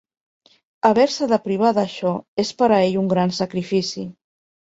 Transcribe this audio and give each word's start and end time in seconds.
Haver-se 0.87 1.27
de 1.33 1.39
privar 1.47 1.73
d'això 1.79 2.15
és 2.45 2.53
per 2.63 2.71
a 2.71 2.81
ell 2.87 2.99
un 3.03 3.13
gran 3.13 3.37
sacrifici. 3.43 4.09